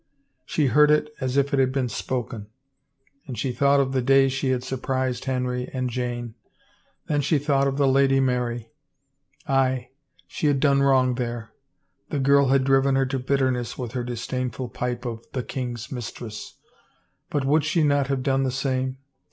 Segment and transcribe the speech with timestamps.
[0.53, 2.47] She heard it as if it had been spoken—
[3.27, 6.33] and she thought of the day she had surprised Henry and Jane—
[7.07, 8.71] then she thought of the Lady Mary.
[9.47, 9.89] Aye,
[10.25, 11.53] she had done wrong there.
[12.09, 16.55] The girl had driven her to bitterness with her disdainful pipe of" the king's mistress/'...
[17.29, 18.97] but would she not have done the same